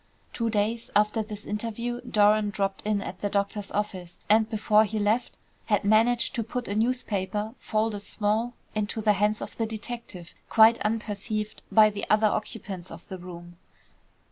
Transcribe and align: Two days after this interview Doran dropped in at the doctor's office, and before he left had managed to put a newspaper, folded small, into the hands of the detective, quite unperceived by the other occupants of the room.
Two 0.33 0.49
days 0.49 0.89
after 0.95 1.21
this 1.21 1.45
interview 1.45 2.01
Doran 2.09 2.49
dropped 2.49 2.81
in 2.87 3.03
at 3.03 3.21
the 3.21 3.29
doctor's 3.29 3.69
office, 3.71 4.19
and 4.31 4.49
before 4.49 4.83
he 4.83 4.97
left 4.97 5.37
had 5.67 5.83
managed 5.85 6.33
to 6.33 6.43
put 6.43 6.67
a 6.67 6.73
newspaper, 6.73 7.53
folded 7.59 8.01
small, 8.01 8.53
into 8.73 8.99
the 8.99 9.13
hands 9.13 9.43
of 9.43 9.55
the 9.57 9.67
detective, 9.67 10.33
quite 10.49 10.79
unperceived 10.81 11.61
by 11.71 11.91
the 11.91 12.07
other 12.09 12.25
occupants 12.25 12.89
of 12.89 13.07
the 13.09 13.19
room. 13.19 13.57